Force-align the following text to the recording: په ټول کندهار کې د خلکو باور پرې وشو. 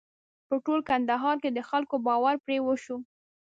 په 0.47 0.55
ټول 0.65 0.79
کندهار 0.89 1.35
کې 1.43 1.49
د 1.53 1.59
خلکو 1.69 1.95
باور 2.07 2.35
پرې 2.45 2.57
وشو. 2.61 2.97